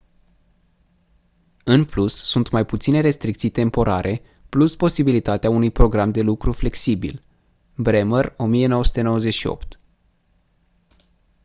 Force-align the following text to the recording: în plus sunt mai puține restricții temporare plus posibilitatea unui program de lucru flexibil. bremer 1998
în 1.63 1.85
plus 1.85 2.15
sunt 2.29 2.49
mai 2.51 2.65
puține 2.65 3.01
restricții 3.01 3.49
temporare 3.49 4.21
plus 4.49 4.75
posibilitatea 4.75 5.49
unui 5.49 5.71
program 5.71 6.11
de 6.11 6.21
lucru 6.21 6.51
flexibil. 6.51 7.23
bremer 7.75 8.33
1998 8.37 9.79